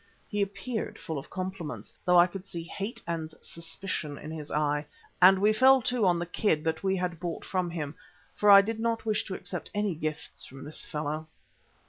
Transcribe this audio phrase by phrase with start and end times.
[0.27, 4.87] He appeared full of compliments, though I could see hate and suspicion in his eye,
[5.21, 7.93] and we fell to on the kid that we had bought from him,
[8.35, 11.27] for I did not wish to accept any gifts from this fellow.